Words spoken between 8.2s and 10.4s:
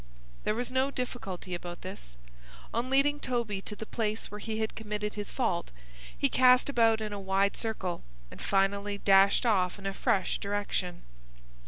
and finally dashed off in a fresh